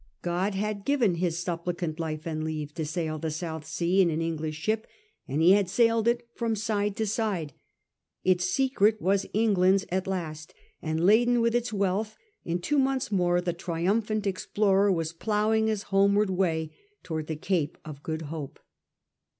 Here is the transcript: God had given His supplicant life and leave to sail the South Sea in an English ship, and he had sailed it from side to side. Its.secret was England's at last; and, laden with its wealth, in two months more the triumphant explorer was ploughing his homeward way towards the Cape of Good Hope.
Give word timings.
God 0.23 0.55
had 0.55 0.83
given 0.83 1.13
His 1.13 1.37
supplicant 1.37 1.99
life 1.99 2.25
and 2.25 2.43
leave 2.43 2.73
to 2.73 2.87
sail 2.87 3.19
the 3.19 3.29
South 3.29 3.67
Sea 3.67 4.01
in 4.01 4.09
an 4.09 4.19
English 4.19 4.55
ship, 4.57 4.87
and 5.27 5.43
he 5.43 5.51
had 5.51 5.69
sailed 5.69 6.07
it 6.07 6.27
from 6.33 6.55
side 6.55 6.95
to 6.95 7.05
side. 7.05 7.53
Its.secret 8.23 8.99
was 8.99 9.27
England's 9.31 9.85
at 9.91 10.07
last; 10.07 10.55
and, 10.81 11.05
laden 11.05 11.39
with 11.39 11.53
its 11.53 11.71
wealth, 11.71 12.17
in 12.43 12.57
two 12.59 12.79
months 12.79 13.11
more 13.11 13.41
the 13.41 13.53
triumphant 13.53 14.25
explorer 14.25 14.91
was 14.91 15.13
ploughing 15.13 15.67
his 15.67 15.83
homeward 15.93 16.31
way 16.31 16.71
towards 17.03 17.27
the 17.27 17.35
Cape 17.35 17.77
of 17.85 18.01
Good 18.01 18.23
Hope. 18.23 18.57